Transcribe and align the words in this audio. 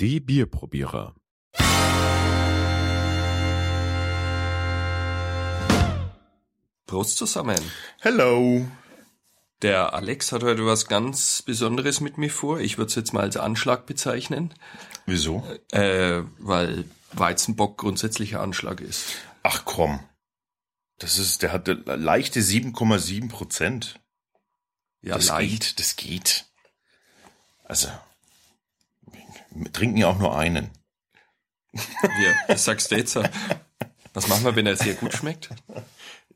Die 0.00 0.18
Bierprobierer. 0.20 1.14
Prost 6.86 7.16
zusammen. 7.18 7.58
Hello. 8.00 8.66
Der 9.62 9.94
Alex 9.94 10.32
hat 10.32 10.42
heute 10.42 10.66
was 10.66 10.86
ganz 10.86 11.42
Besonderes 11.42 12.00
mit 12.00 12.18
mir 12.18 12.30
vor. 12.30 12.60
Ich 12.60 12.76
würde 12.76 12.88
es 12.90 12.94
jetzt 12.94 13.12
mal 13.12 13.22
als 13.22 13.36
Anschlag 13.36 13.86
bezeichnen, 13.86 14.52
Wieso? 15.06 15.46
äh, 15.72 16.22
weil 16.38 16.84
Weizenbock 17.12 17.78
grundsätzlicher 17.78 18.40
Anschlag 18.40 18.80
ist. 18.80 19.16
Ach 19.42 19.64
komm. 19.64 20.00
Das 20.98 21.18
ist, 21.18 21.42
der 21.42 21.52
hatte 21.52 21.72
leichte 21.72 22.40
7,7 22.40 23.28
Prozent. 23.28 24.00
Ja, 25.00 25.14
das 25.16 25.28
leicht. 25.28 25.50
geht, 25.50 25.78
das 25.78 25.96
geht. 25.96 26.44
Also, 27.64 27.88
wir 29.54 29.72
trinken 29.72 29.96
ja 29.96 30.08
auch 30.08 30.18
nur 30.18 30.36
einen. 30.36 30.70
Ja, 31.76 32.56
sagst 32.56 32.90
du 32.90 32.96
jetzt. 32.96 33.18
Was 34.12 34.28
machen 34.28 34.44
wir, 34.44 34.54
wenn 34.56 34.66
er 34.66 34.76
sehr 34.76 34.94
gut 34.94 35.12
schmeckt? 35.12 35.50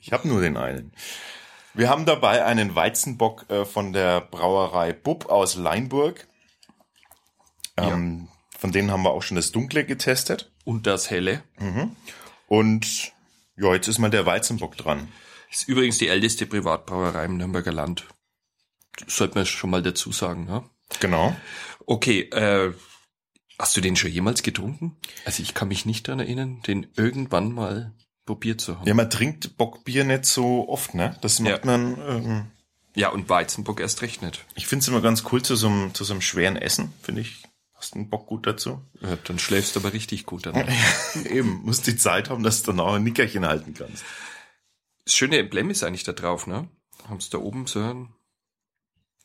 Ich 0.00 0.12
habe 0.12 0.26
nur 0.26 0.40
den 0.40 0.56
einen. 0.56 0.92
Wir 1.74 1.88
haben 1.88 2.06
dabei 2.06 2.44
einen 2.44 2.74
Weizenbock 2.74 3.48
äh, 3.50 3.64
von 3.64 3.92
der 3.92 4.20
Brauerei 4.20 4.92
Bub 4.92 5.26
aus 5.26 5.54
Leinburg. 5.54 6.26
Ähm, 7.76 8.28
Von 8.58 8.72
denen 8.72 8.90
haben 8.90 9.02
wir 9.02 9.10
auch 9.10 9.22
schon 9.22 9.36
das 9.36 9.52
Dunkle 9.52 9.84
getestet. 9.84 10.50
Und 10.64 10.86
das 10.86 11.10
Helle. 11.10 11.42
Und 12.48 13.12
ja, 13.56 13.72
jetzt 13.74 13.86
ist 13.86 13.98
mal 13.98 14.10
der 14.10 14.26
Weizenbock 14.26 14.76
dran. 14.76 15.12
Ist 15.50 15.68
übrigens 15.68 15.98
die 15.98 16.08
älteste 16.08 16.46
Privatbrauerei 16.46 17.24
im 17.26 17.36
Nürnberger 17.36 17.72
Land. 17.72 18.06
Sollte 19.06 19.36
man 19.36 19.46
schon 19.46 19.70
mal 19.70 19.82
dazu 19.82 20.10
sagen, 20.10 20.44
ne? 20.46 20.64
Genau. 21.00 21.36
Okay, 21.86 22.22
äh, 22.30 22.74
hast 23.58 23.76
du 23.76 23.80
den 23.80 23.96
schon 23.96 24.10
jemals 24.10 24.42
getrunken? 24.42 24.96
Also 25.24 25.42
ich 25.42 25.54
kann 25.54 25.68
mich 25.68 25.84
nicht 25.86 26.06
daran 26.08 26.20
erinnern, 26.20 26.62
den 26.66 26.86
irgendwann 26.96 27.52
mal 27.52 27.92
probiert 28.26 28.60
zu 28.60 28.78
haben. 28.78 28.86
Ja, 28.86 28.94
man 28.94 29.10
trinkt 29.10 29.56
Bockbier 29.56 30.04
nicht 30.04 30.24
so 30.26 30.68
oft, 30.68 30.94
ne? 30.94 31.16
Das 31.22 31.40
macht 31.40 31.64
Ja. 31.64 31.76
man. 31.76 31.98
Ähm, 32.08 32.44
Ja, 32.94 33.10
und 33.10 33.28
Weizenbock 33.28 33.80
erst 33.80 34.02
recht 34.02 34.22
nicht. 34.22 34.44
ich 34.54 34.66
finde 34.66 34.82
es 34.82 34.88
immer 34.88 35.00
ganz 35.00 35.22
cool 35.32 35.42
zu 35.42 35.54
so 35.56 35.68
einem, 35.68 35.94
zu 35.94 36.04
so 36.04 36.12
einem 36.12 36.20
schweren 36.20 36.56
Essen, 36.56 36.92
finde 37.02 37.20
ich. 37.22 37.42
Hast 37.74 37.94
einen 37.94 38.10
Bock 38.10 38.26
gut 38.26 38.44
dazu? 38.46 38.82
Ja, 39.00 39.16
dann 39.24 39.38
schläfst 39.38 39.76
du 39.76 39.80
aber 39.80 39.92
richtig 39.92 40.26
gut 40.26 40.46
danach. 40.46 40.66
Eben, 41.30 41.62
musst 41.64 41.86
die 41.86 41.96
Zeit 41.96 42.28
haben, 42.28 42.42
dass 42.42 42.62
du 42.62 42.72
dann 42.72 42.80
auch 42.80 42.94
ein 42.94 43.04
Nickerchen 43.04 43.46
halten 43.46 43.72
kannst. 43.74 44.02
Das 45.04 45.14
schöne 45.14 45.38
Emblem 45.38 45.70
ist 45.70 45.84
eigentlich 45.84 46.02
da 46.02 46.12
drauf, 46.12 46.46
ne? 46.48 46.68
Haben 47.08 47.20
sie 47.20 47.30
da 47.30 47.38
oben 47.38 47.66
so 47.68 47.78
ein, 47.80 48.08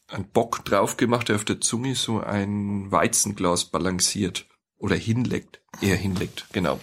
ein 0.08 0.30
Bock 0.30 0.64
drauf 0.66 0.98
gemacht, 0.98 1.30
der 1.30 1.36
auf 1.38 1.46
der 1.46 1.62
Zunge 1.62 1.96
so 1.96 2.20
ein 2.22 2.92
Weizenglas 2.92 3.66
balanciert. 3.66 4.48
Oder 4.78 4.96
hinlegt. 4.96 5.62
Eher 5.82 5.96
hinlegt, 5.96 6.48
genau. 6.52 6.80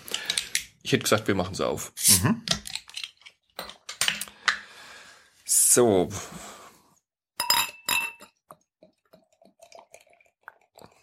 Ich 0.83 0.93
hätte 0.93 1.03
gesagt, 1.03 1.29
wir 1.29 1.35
machen 1.35 1.53
es 1.53 1.61
auf. 1.61 1.93
So. 5.45 6.09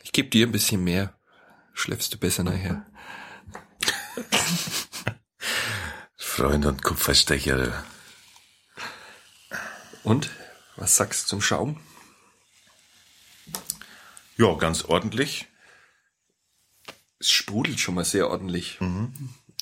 Ich 0.01 0.11
gebe 0.11 0.29
dir 0.29 0.47
ein 0.47 0.51
bisschen 0.51 0.83
mehr. 0.83 1.15
Schläfst 1.73 2.11
du 2.13 2.17
besser 2.17 2.43
nachher. 2.43 2.87
Freund 6.17 6.65
und 6.65 6.81
Kupferstecher. 6.83 7.85
Und? 10.03 10.31
Was 10.77 10.95
sagst 10.95 11.25
du 11.25 11.27
zum 11.27 11.41
Schaum? 11.41 11.79
Ja, 14.37 14.53
ganz 14.55 14.85
ordentlich. 14.85 15.47
Es 17.19 17.31
sprudelt 17.31 17.79
schon 17.79 17.95
mal 17.95 18.05
sehr 18.05 18.29
ordentlich. 18.29 18.79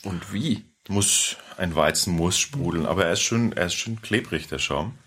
Und 0.03 0.33
wie? 0.33 0.65
Muss, 0.87 1.37
ein 1.57 1.75
Weizen 1.75 2.13
muss 2.13 2.37
sprudeln, 2.37 2.85
aber 2.85 3.05
er 3.05 3.13
ist 3.13 3.21
schön, 3.21 3.53
er 3.53 3.67
ist 3.67 3.73
schön 3.75 4.01
klebrig, 4.01 4.47
der 4.47 4.59
Schaum. 4.59 4.97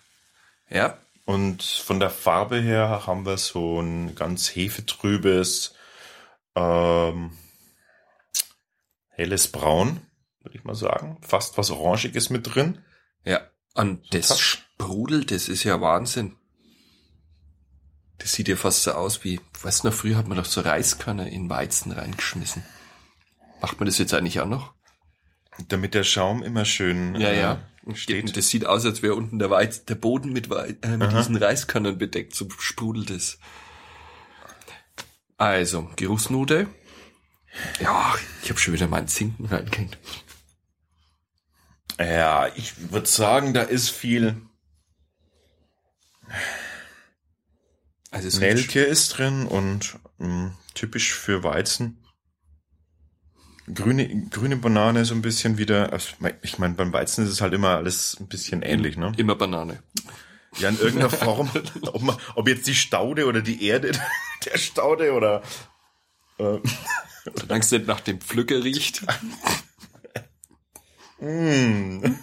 Ja, 0.71 0.99
Und 1.25 1.63
von 1.63 2.01
der 2.01 2.11
Farbe 2.11 2.59
her 2.61 3.07
haben 3.07 3.27
wir 3.27 3.37
so 3.37 3.81
ein 3.81 4.15
ganz 4.15 4.49
hefetrübes, 4.57 5.75
ähm, 6.55 7.37
helles 9.11 9.53
Braun, 9.53 10.01
würde 10.41 10.57
ich 10.57 10.65
mal 10.65 10.75
sagen. 10.75 11.19
Fast 11.21 11.59
was 11.59 11.71
Orangiges 11.71 12.31
mit 12.31 12.55
drin. 12.55 12.83
ja. 13.25 13.41
Und 13.75 14.13
das 14.13 14.29
Touch. 14.29 14.41
sprudelt, 14.41 15.31
das 15.31 15.49
ist 15.49 15.63
ja 15.63 15.81
Wahnsinn. 15.81 16.35
Das 18.19 18.33
sieht 18.33 18.49
ja 18.49 18.57
fast 18.57 18.83
so 18.83 18.93
aus 18.93 19.23
wie, 19.25 19.41
weißt 19.63 19.85
du 19.85 19.89
noch, 19.89 19.95
früher 19.95 20.17
hat 20.17 20.27
man 20.29 20.37
doch 20.37 20.45
so 20.45 20.61
Reiskörner 20.61 21.29
in 21.29 21.49
Weizen 21.49 21.93
reingeschmissen. 21.93 22.65
Macht 23.61 23.79
man 23.79 23.87
das 23.87 23.99
jetzt 23.99 24.13
eigentlich 24.15 24.41
auch 24.41 24.47
noch? 24.47 24.75
Damit 25.69 25.95
der 25.95 26.05
Schaum 26.05 26.43
immer 26.43 26.65
schön 26.65 27.15
äh, 27.17 27.57
steht. 27.95 28.37
Das 28.37 28.49
sieht 28.49 28.67
aus, 28.67 28.85
als 28.85 29.03
wäre 29.03 29.15
unten 29.15 29.39
der, 29.39 29.51
Weiz, 29.51 29.85
der 29.85 29.95
Boden 29.97 30.33
mit, 30.33 30.51
Wei- 30.51 30.77
äh, 30.83 30.97
mit 30.97 31.13
diesen 31.13 31.37
Reiskörnern 31.37 31.99
bedeckt, 31.99 32.35
so 32.35 32.49
sprudelt 32.59 33.11
es. 33.11 33.39
Also, 35.37 35.89
Geruchsnote. 35.97 36.69
Ja, 37.81 38.15
ich 38.43 38.51
habe 38.51 38.61
schon 38.61 38.75
wieder 38.75 38.89
meinen 38.89 39.09
Zinken 39.09 39.47
reingehängt. 39.47 39.99
Ja, 41.99 42.49
ich 42.55 42.93
würde 42.93 43.09
sagen, 43.09 43.55
da 43.55 43.63
ist 43.63 43.91
viel 43.91 44.41
Also 48.11 48.29
es 48.29 48.41
riecht 48.41 48.57
Nelke 48.57 48.83
ist 48.83 49.19
drin 49.19 49.47
und 49.47 49.99
mh, 50.19 50.53
typisch 50.75 51.15
für 51.15 51.43
Weizen. 51.43 51.99
Grüne, 53.73 54.27
grüne 54.31 54.57
Banane 54.57 55.05
so 55.05 55.15
ein 55.15 55.23
bisschen 55.23 55.59
wieder. 55.59 55.93
also, 55.93 56.09
Ich 56.43 56.59
meine, 56.59 56.75
beim 56.75 56.93
Weizen 56.93 57.25
ist 57.25 57.31
es 57.31 57.41
halt 57.41 57.53
immer 57.53 57.77
alles 57.77 58.17
ein 58.19 58.29
bisschen 58.29 58.63
ähnlich, 58.63 58.97
ne? 58.97 59.13
immer 59.17 59.35
Banane. 59.35 59.83
Ja, 60.57 60.71
in 60.71 60.79
irgendeiner 60.79 61.11
Form. 61.11 61.51
Ob, 61.83 62.03
man, 62.03 62.17
ob 62.35 62.49
jetzt 62.49 62.67
die 62.67 62.75
Staude 62.75 63.27
oder 63.27 63.43
die 63.43 63.67
Erde 63.67 63.93
der 64.47 64.59
Staude 64.59 65.13
oder. 65.13 65.43
Äh, 66.39 66.59
Solange 67.35 67.61
es 67.61 67.71
nicht 67.71 67.87
nach 67.87 68.01
dem 68.01 68.21
Pflücker 68.21 68.65
riecht. 68.65 69.03
ein 71.21 72.17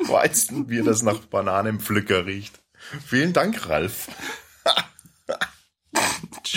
Weizenbier, 0.00 0.82
das 0.82 1.02
nach 1.02 1.20
Bananenpflücker 1.20 2.26
riecht. 2.26 2.60
Vielen 3.06 3.32
Dank, 3.32 3.68
Ralf. 3.68 4.08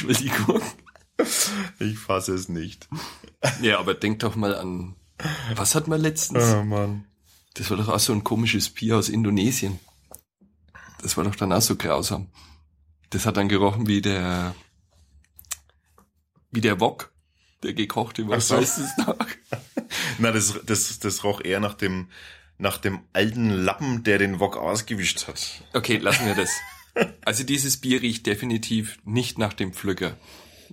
Entschuldigung. 0.08 0.62
Ich 1.80 1.98
fasse 1.98 2.34
es 2.34 2.48
nicht. 2.48 2.88
Ja, 3.62 3.80
aber 3.80 3.94
denk 3.94 4.20
doch 4.20 4.36
mal 4.36 4.56
an, 4.56 4.96
was 5.56 5.76
hat 5.76 5.88
man 5.88 6.02
letztens? 6.02 6.44
Oh 6.54 6.64
Mann. 6.64 7.06
Das 7.56 7.70
war 7.70 7.78
doch 7.78 7.90
auch 7.90 8.00
so 8.00 8.14
ein 8.14 8.24
komisches 8.24 8.70
Bier 8.70 8.98
aus 8.98 9.10
Indonesien. 9.10 9.80
Das 11.02 11.18
war 11.18 11.24
doch 11.24 11.36
dann 11.36 11.52
auch 11.54 11.62
so 11.62 11.76
grausam. 11.76 12.28
Das 13.10 13.26
hat 13.26 13.38
dann 13.38 13.50
gerochen 13.50 13.88
wie 13.88 14.02
der, 14.02 14.54
wie 16.52 16.62
der 16.62 16.80
Wok, 16.80 17.12
der 17.64 17.74
gekochte 17.74 18.28
Wok. 18.28 18.42
So. 18.42 18.58
Weißt 18.58 18.78
du 18.78 18.82
es 18.84 18.98
noch? 18.98 19.18
Na, 20.20 20.32
das, 20.32 20.60
das, 20.66 21.00
das 21.00 21.24
roch 21.24 21.42
eher 21.42 21.60
nach 21.60 21.74
dem, 21.74 22.10
nach 22.58 22.78
dem 22.78 23.00
alten 23.14 23.50
Lappen, 23.50 24.04
der 24.04 24.18
den 24.18 24.40
Wok 24.40 24.58
ausgewischt 24.58 25.28
hat. 25.28 25.64
Okay, 25.74 25.98
lassen 25.98 26.26
wir 26.26 26.36
das. 26.36 26.52
Also 27.26 27.44
dieses 27.44 27.78
Bier 27.78 28.02
riecht 28.02 28.26
definitiv 28.26 28.98
nicht 29.06 29.38
nach 29.38 29.54
dem 29.54 29.74
Pflücker. 29.74 30.18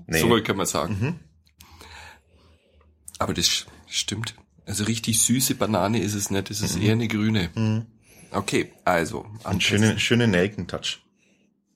Nee. 0.07 0.21
So 0.21 0.43
kann 0.43 0.57
man 0.57 0.67
sagen. 0.67 1.21
Aber 3.19 3.35
das 3.35 3.67
stimmt. 3.87 4.35
Also 4.67 4.85
richtig 4.85 5.23
süße 5.23 5.55
Banane 5.57 6.01
ist 6.01 6.15
es 6.15 6.31
nicht, 6.31 6.51
es 6.51 6.61
ist 6.62 6.77
eher 6.77 6.93
eine 6.93 7.09
grüne. 7.09 7.87
Okay, 8.31 8.73
also. 8.85 9.27
Ein 9.45 9.61
schöne, 9.61 9.99
schöne 9.99 10.27
Nelkentouch. 10.27 10.99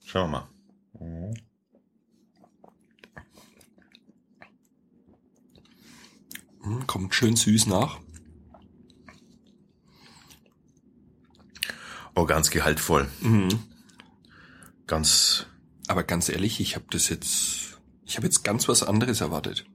Schauen 0.05 0.31
wir 0.31 0.39
mal. 0.39 1.33
Hm, 6.63 6.85
Kommt 6.87 7.13
schön 7.15 7.35
süß 7.35 7.67
nach. 7.67 7.99
Oh, 12.15 12.25
ganz 12.25 12.49
gehaltvoll. 12.49 13.07
Ganz, 14.89 15.45
Aber 15.87 16.03
ganz 16.03 16.29
ehrlich, 16.29 16.59
ich 16.59 16.73
habe 16.75 16.85
das 16.89 17.09
jetzt, 17.09 17.77
ich 18.05 18.17
habe 18.17 18.25
jetzt 18.25 18.43
ganz 18.43 18.67
was 18.67 18.81
anderes 18.81 19.21
erwartet. 19.21 19.65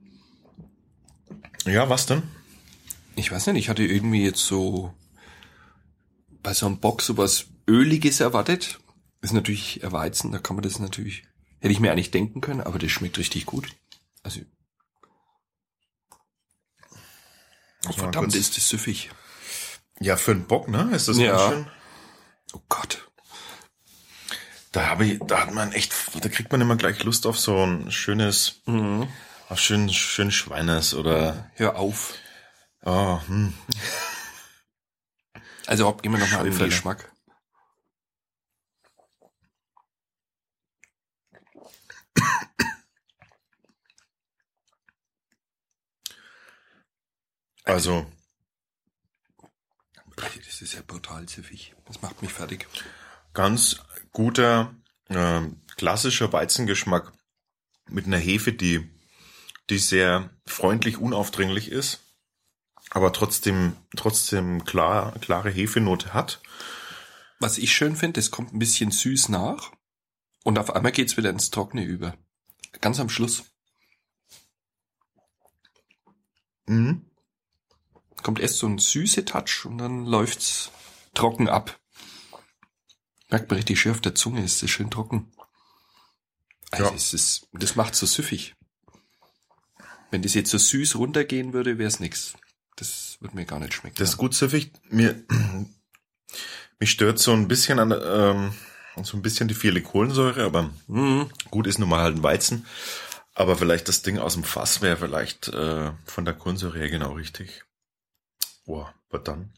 ja, 1.65 1.89
was 1.89 2.05
denn? 2.05 2.23
Ich 3.15 3.31
weiß 3.31 3.47
nicht, 3.47 3.55
ich 3.57 3.69
hatte 3.69 3.83
irgendwie 3.85 4.25
jetzt 4.25 4.45
so 4.45 4.93
bei 6.43 6.53
so 6.53 6.65
einem 6.65 6.79
Bock 6.81 7.01
sowas 7.01 7.45
Öliges 7.65 8.19
erwartet. 8.19 8.79
Ist 9.21 9.31
natürlich 9.31 9.79
Weizen, 9.83 10.33
da 10.33 10.37
kann 10.39 10.57
man 10.57 10.63
das 10.63 10.79
natürlich, 10.79 11.23
hätte 11.61 11.71
ich 11.71 11.79
mir 11.79 11.93
eigentlich 11.93 12.11
denken 12.11 12.41
können, 12.41 12.59
aber 12.59 12.77
das 12.77 12.91
schmeckt 12.91 13.17
richtig 13.17 13.45
gut. 13.45 13.69
Also, 14.21 14.41
mal 17.85 17.93
verdammt, 17.93 18.35
ist 18.35 18.57
das 18.57 18.67
süffig. 18.67 19.11
Ja, 20.01 20.17
für 20.17 20.31
einen 20.31 20.45
Bock, 20.45 20.67
ne? 20.67 20.91
Ist 20.93 21.07
das 21.07 21.17
Ja. 21.17 21.37
ganz 21.37 21.53
schön. 21.53 21.67
Oh 22.53 22.61
Gott. 22.67 22.94
Da 24.75 24.87
habe 24.87 25.05
ich, 25.05 25.19
da 25.25 25.39
hat 25.39 25.53
man 25.53 25.71
echt, 25.71 25.93
da 26.21 26.27
kriegt 26.27 26.51
man 26.51 26.59
immer 26.59 26.75
gleich 26.75 27.01
Lust 27.05 27.25
auf 27.27 27.39
so 27.39 27.65
ein 27.65 27.93
schönes, 27.93 28.61
Mhm. 28.65 29.07
Ach, 29.47 29.57
schön, 29.57 29.87
schön 29.93 30.31
Schweiners 30.31 30.93
oder. 30.93 31.49
Hör 31.53 31.77
auf. 31.77 32.15
Oh, 32.83 33.21
hm. 33.25 33.53
Also 35.65 35.93
gehen 35.93 36.11
wir 36.11 36.19
nochmal 36.19 36.39
an 36.41 36.51
den. 36.51 36.57
Geschmack. 36.57 37.09
Also, 47.63 48.05
Das 50.17 50.61
ist 50.61 50.73
ja 50.73 50.81
brutal 50.85 51.29
süffig. 51.29 51.73
Das 51.85 52.01
macht 52.01 52.21
mich 52.21 52.33
fertig. 52.33 52.67
ganz 53.33 53.77
guter, 54.15 54.73
ähm, 55.09 55.61
klassischer 55.75 56.31
Weizengeschmack 56.31 57.11
mit 57.89 58.05
einer 58.05 58.17
Hefe, 58.17 58.53
die, 58.53 58.89
die 59.69 59.77
sehr 59.77 60.29
freundlich, 60.47 60.97
unaufdringlich 60.97 61.69
ist, 61.69 61.99
aber 62.91 63.11
trotzdem, 63.11 63.75
trotzdem 63.95 64.63
klar, 64.63 65.11
klare 65.19 65.51
Hefenote 65.51 66.13
hat. 66.13 66.39
Was 67.39 67.57
ich 67.57 67.73
schön 67.73 67.97
finde, 67.97 68.21
es 68.21 68.31
kommt 68.31 68.53
ein 68.53 68.59
bisschen 68.59 68.89
süß 68.89 69.27
nach 69.29 69.73
und 70.45 70.57
auf 70.57 70.73
einmal 70.73 70.93
geht's 70.93 71.17
wieder 71.17 71.29
ins 71.29 71.51
Trockene 71.51 71.83
über. 71.83 72.15
Ganz 72.81 72.99
am 72.99 73.09
Schluss 73.09 73.43
Mhm. 76.67 77.05
kommt 78.23 78.39
erst 78.39 78.57
so 78.57 78.65
ein 78.65 78.79
süße 78.79 79.25
Touch 79.25 79.65
und 79.65 79.77
dann 79.77 80.05
läuft's 80.05 80.71
trocken 81.13 81.47
ab. 81.47 81.79
Merkt 83.29 83.49
man 83.49 83.57
richtig 83.57 83.79
schön 83.79 83.91
auf 83.91 84.01
der 84.01 84.15
Zunge, 84.15 84.43
ist 84.43 84.61
das 84.61 84.69
schön 84.69 84.91
trocken. 84.91 85.31
Also 86.71 86.85
Ja. 86.85 86.93
es 86.95 87.13
ist, 87.13 87.47
das 87.53 87.75
macht 87.75 87.95
so 87.95 88.05
süffig. 88.05 88.53
Wenn 90.11 90.21
das 90.21 90.33
jetzt 90.33 90.51
so 90.51 90.57
süß 90.57 90.95
runtergehen 90.95 91.53
würde, 91.53 91.77
wär's 91.77 91.99
nix. 91.99 92.33
Das 92.75 93.17
würde 93.19 93.35
mir 93.35 93.45
gar 93.45 93.59
nicht 93.59 93.73
schmecken. 93.73 93.95
Das 93.97 94.09
ist 94.09 94.17
gut 94.17 94.33
süffig. 94.33 94.71
Mir, 94.89 95.23
mich 96.79 96.91
stört 96.91 97.19
so 97.19 97.31
ein 97.33 97.47
bisschen 97.47 97.79
an, 97.79 97.91
ähm, 97.91 98.53
so 99.03 99.17
ein 99.17 99.21
bisschen 99.21 99.47
die 99.47 99.53
viele 99.55 99.81
Kohlensäure, 99.81 100.43
aber 100.43 100.71
Mhm. 100.87 101.29
gut 101.51 101.67
ist 101.67 101.79
nun 101.79 101.89
mal 101.89 102.01
halt 102.01 102.17
ein 102.17 102.23
Weizen. 102.23 102.65
Aber 103.33 103.57
vielleicht 103.57 103.89
das 103.89 104.01
Ding 104.01 104.17
aus 104.17 104.33
dem 104.35 104.43
Fass 104.45 104.81
wäre 104.81 104.95
vielleicht 104.97 105.49
äh, 105.49 105.91
von 106.05 106.23
der 106.23 106.33
Kohlensäure 106.33 106.77
her 106.77 106.89
genau 106.89 107.13
richtig. 107.13 107.65
Boah, 108.65 108.93
aber 109.09 109.19
dann. 109.19 109.51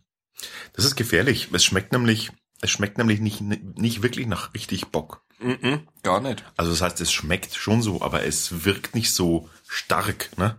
Das 0.73 0.85
ist 0.85 0.95
gefährlich. 0.95 1.49
Es 1.53 1.63
schmeckt 1.63 1.91
nämlich, 1.91 2.31
es 2.61 2.71
schmeckt 2.71 2.97
nämlich 2.97 3.19
nicht, 3.19 3.41
nicht 3.41 4.01
wirklich 4.01 4.27
nach 4.27 4.53
richtig 4.53 4.87
Bock. 4.87 5.23
Mhm, 5.39 5.87
gar 6.03 6.19
nicht. 6.21 6.43
Also 6.57 6.71
das 6.71 6.81
heißt, 6.81 6.99
es 7.01 7.11
schmeckt 7.11 7.53
schon 7.55 7.81
so, 7.81 8.01
aber 8.01 8.23
es 8.23 8.65
wirkt 8.65 8.95
nicht 8.95 9.11
so 9.11 9.49
stark, 9.67 10.35
ne? 10.37 10.57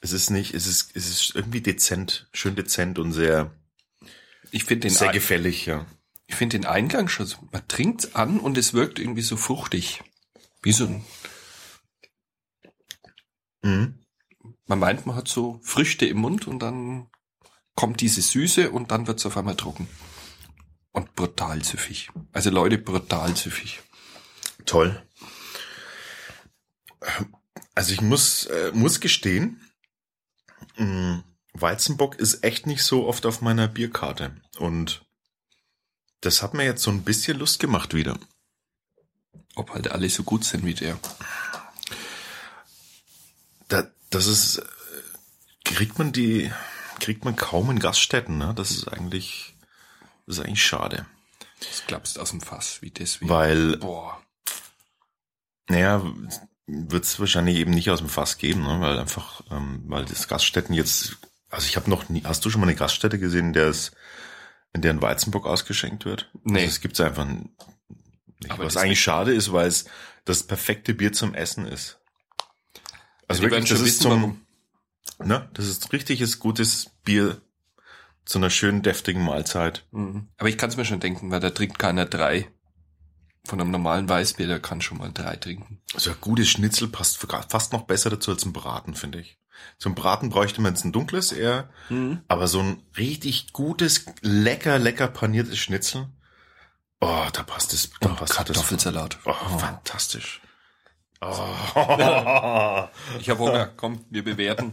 Es 0.00 0.12
ist 0.12 0.30
nicht, 0.30 0.54
es 0.54 0.66
ist, 0.66 0.90
es 0.94 1.08
ist 1.08 1.34
irgendwie 1.34 1.60
dezent, 1.62 2.28
schön 2.32 2.56
dezent 2.56 2.98
und 2.98 3.12
sehr, 3.12 3.50
Ich 4.50 4.64
finde 4.64 4.88
den, 4.88 4.94
sehr 4.94 5.12
gefällig, 5.12 5.66
ja. 5.66 5.86
ich 6.26 6.34
finde 6.34 6.58
den 6.58 6.66
Eingang 6.66 7.08
schon 7.08 7.26
so, 7.26 7.36
man 7.52 7.66
trinkt's 7.68 8.14
an 8.14 8.38
und 8.40 8.56
es 8.58 8.72
wirkt 8.74 8.98
irgendwie 8.98 9.22
so 9.22 9.36
fruchtig. 9.36 10.02
Wie 10.62 10.72
so 10.72 10.84
ein, 10.86 11.04
Mhm. 13.62 13.98
man 14.66 14.78
meint, 14.78 15.06
man 15.06 15.16
hat 15.16 15.28
so 15.28 15.58
Früchte 15.62 16.04
im 16.06 16.18
Mund 16.18 16.46
und 16.46 16.58
dann 16.60 17.08
kommt 17.74 18.00
diese 18.02 18.20
Süße 18.22 18.70
und 18.70 18.90
dann 18.90 19.06
wird's 19.06 19.24
auf 19.26 19.36
einmal 19.36 19.56
trocken. 19.56 19.88
Und 20.94 21.14
brutal 21.16 21.62
süffig. 21.62 22.10
Also 22.32 22.50
Leute, 22.50 22.78
brutal 22.78 23.36
süffig. 23.36 23.82
Toll. 24.64 25.02
Also 27.74 27.92
ich 27.92 28.00
muss, 28.00 28.46
äh, 28.46 28.70
muss 28.72 29.00
gestehen, 29.00 29.60
mh, 30.76 31.24
Weizenbock 31.52 32.14
ist 32.16 32.44
echt 32.44 32.66
nicht 32.66 32.82
so 32.84 33.06
oft 33.06 33.26
auf 33.26 33.40
meiner 33.40 33.68
Bierkarte. 33.68 34.40
Und 34.58 35.04
das 36.20 36.42
hat 36.42 36.54
mir 36.54 36.64
jetzt 36.64 36.82
so 36.82 36.90
ein 36.90 37.02
bisschen 37.02 37.38
Lust 37.38 37.58
gemacht 37.58 37.92
wieder. 37.92 38.18
Ob 39.56 39.70
halt 39.70 39.88
alle 39.90 40.08
so 40.08 40.22
gut 40.22 40.44
sind 40.44 40.64
wie 40.64 40.74
der. 40.74 40.98
Da, 43.68 43.90
das 44.10 44.26
ist, 44.26 44.58
äh, 44.58 44.62
kriegt 45.64 45.98
man 45.98 46.12
die, 46.12 46.52
kriegt 47.00 47.24
man 47.24 47.34
kaum 47.34 47.70
in 47.70 47.80
Gaststätten, 47.80 48.38
ne? 48.38 48.52
Das 48.56 48.70
ist 48.70 48.88
eigentlich, 48.88 49.53
das 50.26 50.38
ist 50.38 50.44
eigentlich 50.44 50.64
schade. 50.64 51.06
Das 51.60 51.86
klappst 51.86 52.18
aus 52.18 52.30
dem 52.30 52.40
Fass, 52.40 52.82
wie 52.82 52.90
das 52.90 53.20
wie. 53.20 53.28
Weil, 53.28 53.76
Boah. 53.78 54.20
naja, 55.68 56.02
wird 56.66 57.04
es 57.04 57.20
wahrscheinlich 57.20 57.56
eben 57.56 57.72
nicht 57.72 57.90
aus 57.90 57.98
dem 57.98 58.08
Fass 58.08 58.38
geben, 58.38 58.62
ne? 58.62 58.80
weil 58.80 58.98
einfach, 58.98 59.42
ähm, 59.50 59.82
weil 59.86 60.04
das 60.04 60.28
Gaststätten 60.28 60.74
jetzt, 60.74 61.18
also 61.50 61.66
ich 61.66 61.76
habe 61.76 61.90
noch 61.90 62.08
nie, 62.08 62.22
hast 62.24 62.44
du 62.44 62.50
schon 62.50 62.60
mal 62.60 62.66
eine 62.66 62.76
Gaststätte 62.76 63.18
gesehen, 63.18 63.48
in 63.48 63.52
der 63.52 63.68
es, 63.68 63.92
in 64.72 64.82
der 64.82 64.92
ein 64.92 65.02
Weizenbock 65.02 65.46
ausgeschenkt 65.46 66.04
wird? 66.04 66.30
Nee. 66.42 66.60
Also 66.60 66.68
es 66.68 66.80
gibt's 66.80 67.00
einfach 67.00 67.26
nicht. 67.26 67.50
Aber 68.48 68.64
was 68.64 68.74
das 68.74 68.82
eigentlich 68.82 69.00
schade 69.00 69.32
ist, 69.32 69.52
weil 69.52 69.68
es 69.68 69.86
das 70.24 70.42
perfekte 70.42 70.94
Bier 70.94 71.12
zum 71.12 71.34
Essen 71.34 71.66
ist. 71.66 71.98
Also 73.28 73.42
werden 73.42 73.52
wirklich, 73.52 73.70
das 73.70 73.80
ist 73.80 73.86
wissen, 73.86 74.02
zum, 74.02 74.46
ne, 75.26 75.48
das 75.54 75.66
ist 75.66 75.92
richtiges, 75.92 76.38
gutes 76.38 76.90
Bier 77.04 77.40
zu 78.24 78.38
einer 78.38 78.50
schönen, 78.50 78.82
deftigen 78.82 79.22
Mahlzeit. 79.24 79.84
Mhm. 79.92 80.28
Aber 80.38 80.48
ich 80.48 80.58
kann 80.58 80.70
es 80.70 80.76
mir 80.76 80.84
schon 80.84 81.00
denken, 81.00 81.30
weil 81.30 81.40
da 81.40 81.50
trinkt 81.50 81.78
keiner 81.78 82.06
drei. 82.06 82.48
Von 83.46 83.60
einem 83.60 83.70
normalen 83.70 84.08
Weißbier, 84.08 84.46
der 84.46 84.58
kann 84.58 84.80
schon 84.80 84.96
mal 84.96 85.10
drei 85.12 85.36
trinken. 85.36 85.82
Also 85.92 86.10
ein 86.10 86.16
gutes 86.20 86.48
Schnitzel 86.48 86.88
passt 86.88 87.18
fast 87.18 87.74
noch 87.74 87.82
besser 87.82 88.08
dazu 88.08 88.30
als 88.30 88.46
ein 88.46 88.54
Braten, 88.54 88.94
finde 88.94 89.20
ich. 89.20 89.38
Zum 89.78 89.94
Braten 89.94 90.30
bräuchte 90.30 90.62
man 90.62 90.72
jetzt 90.72 90.84
ein 90.84 90.92
dunkles 90.92 91.30
eher, 91.30 91.68
aber 92.26 92.48
so 92.48 92.60
ein 92.60 92.82
richtig 92.96 93.52
gutes, 93.52 94.06
lecker, 94.22 94.78
lecker 94.78 95.08
paniertes 95.08 95.58
Schnitzel. 95.58 96.08
Oh, 97.00 97.26
da 97.32 97.42
passt 97.42 97.74
es. 97.74 97.90
Da 98.00 98.08
Und 98.08 98.16
passt 98.16 98.32
Kartoffelsalat. 98.32 99.18
Das. 99.24 99.34
Oh, 99.34 99.58
fantastisch. 99.58 100.40
Oh. 101.20 102.88
Ich 103.20 103.28
habe 103.30 103.38
Hunger. 103.38 103.66
Komm, 103.76 104.04
wir 104.10 104.24
bewerten. 104.24 104.72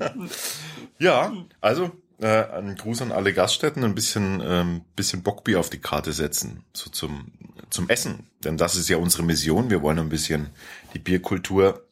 ja, 1.00 1.32
also 1.60 1.92
äh, 2.22 2.46
ein 2.54 2.76
Gruß 2.76 3.02
an 3.02 3.12
alle 3.12 3.34
Gaststätten, 3.34 3.84
ein 3.84 3.96
bisschen, 3.96 4.42
ähm, 4.44 4.82
bisschen 4.96 5.24
Bockbier 5.24 5.60
auf 5.60 5.70
die 5.70 5.80
Karte 5.80 6.14
setzen, 6.14 6.64
so 6.74 6.90
zum, 6.90 7.32
zum 7.70 7.90
Essen. 7.90 8.28
Denn 8.44 8.58
das 8.58 8.76
ist 8.76 8.90
ja 8.90 8.98
unsere 8.98 9.24
Mission. 9.24 9.70
Wir 9.70 9.82
wollen 9.82 10.00
ein 10.00 10.10
bisschen 10.10 10.50
die 10.94 11.00
Bierkultur 11.00 11.88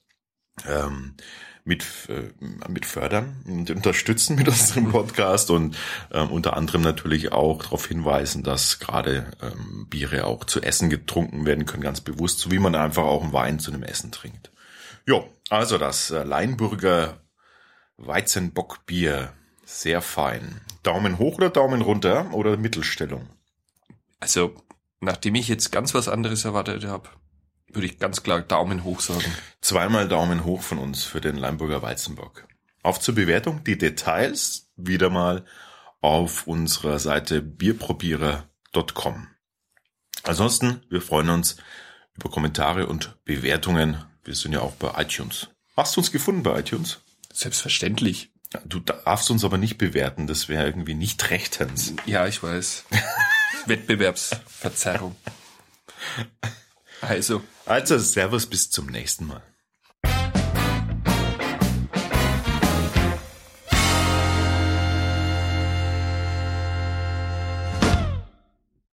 ähm, 0.68 1.16
mit, 1.64 1.84
äh, 2.10 2.32
mit 2.68 2.86
fördern 2.86 3.44
und 3.46 3.70
unterstützen 3.70 4.36
mit 4.36 4.48
unserem 4.48 4.90
Podcast 4.92 5.52
und 5.52 5.78
ähm, 6.12 6.30
unter 6.30 6.56
anderem 6.56 6.82
natürlich 6.82 7.32
auch 7.32 7.64
darauf 7.64 7.88
hinweisen, 7.88 8.44
dass 8.44 8.80
gerade 8.80 9.32
ähm, 9.42 9.88
Biere 9.90 10.26
auch 10.26 10.46
zu 10.46 10.62
Essen 10.62 10.90
getrunken 10.90 11.46
werden 11.46 11.66
können, 11.66 11.84
ganz 11.84 12.02
bewusst, 12.02 12.40
so 12.40 12.52
wie 12.52 12.60
man 12.60 12.76
einfach 12.76 13.04
auch 13.04 13.24
einen 13.24 13.34
Wein 13.34 13.60
zu 13.60 13.72
einem 13.72 13.84
Essen 13.84 14.12
trinkt. 14.12 14.52
Jo, 15.06 15.28
also 15.50 15.78
das 15.78 16.12
äh, 16.12 16.24
Leinburger 16.24 17.22
Weizenbockbier, 17.98 19.34
sehr 19.70 20.02
fein. 20.02 20.62
Daumen 20.84 21.20
hoch 21.20 21.38
oder 21.38 21.50
Daumen 21.50 21.82
runter 21.82 22.34
oder 22.34 22.58
Mittelstellung? 22.58 23.30
Also, 24.20 24.56
nachdem 25.00 25.36
ich 25.36 25.48
jetzt 25.48 25.72
ganz 25.72 25.94
was 25.94 26.08
anderes 26.08 26.46
erwartet 26.46 26.86
habe, 26.86 27.10
würde 27.68 27.88
ich 27.88 28.00
ganz 28.00 28.24
klar 28.24 28.42
Daumen 28.42 28.84
hoch 28.84 29.00
sagen. 29.00 29.32
Zweimal 29.62 30.08
Daumen 30.08 30.44
hoch 30.44 30.62
von 30.62 30.80
uns 30.80 31.04
für 31.04 31.22
den 31.22 31.36
Limburger 31.36 31.82
Weizenbock. 31.82 32.48
Auf 32.82 33.00
zur 33.00 33.16
Bewertung. 33.16 33.64
Die 33.64 33.78
Details 33.78 34.72
wieder 34.76 35.10
mal 35.10 35.46
auf 36.02 36.48
unserer 36.48 36.98
Seite 36.98 37.42
bierprobierer.com. 37.42 39.28
Ansonsten, 40.24 40.82
wir 40.90 41.02
freuen 41.02 41.30
uns 41.30 41.58
über 42.16 42.30
Kommentare 42.30 42.88
und 42.88 43.18
Bewertungen. 43.24 44.04
Wir 44.24 44.36
sind 44.36 44.54
ja 44.54 44.62
auch 44.62 44.74
bei 44.74 45.02
iTunes. 45.02 45.50
Hast 45.78 45.96
du 45.96 46.02
uns 46.02 46.12
gefunden 46.12 46.44
bei 46.44 46.60
iTunes? 46.60 47.02
Selbstverständlich. 47.32 48.32
Du 48.66 48.80
darfst 48.80 49.30
uns 49.30 49.44
aber 49.44 49.58
nicht 49.58 49.78
bewerten, 49.78 50.26
das 50.26 50.50
wäre 50.50 50.66
irgendwie 50.66 50.96
nicht 50.96 51.30
rechtens. 51.30 51.94
Ja, 52.06 52.26
ich 52.26 52.42
weiß. 52.42 52.86
Wettbewerbsverzerrung. 53.68 55.16
Also, 57.02 57.44
Also, 57.66 58.00
Servus, 58.00 58.48
bis 58.48 58.72
zum 58.72 58.88
nächsten 58.88 59.28
Mal. 59.28 59.44